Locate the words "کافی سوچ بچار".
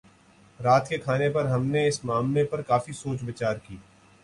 2.63-3.55